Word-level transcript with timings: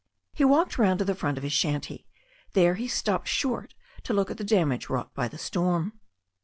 He 0.33 0.43
walked 0.43 0.79
round 0.79 0.97
to 0.97 1.05
the 1.05 1.13
front 1.13 1.37
of 1.37 1.43
his 1.43 1.53
shanty. 1.53 2.07
There 2.53 2.73
he 2.73 2.87
stopped 2.87 3.27
short 3.27 3.75
to 4.01 4.13
look 4.15 4.31
at 4.31 4.37
the 4.39 4.43
damage 4.43 4.89
wrought 4.89 5.13
by 5.13 5.29
th^ 5.29 5.37
storm. 5.37 5.99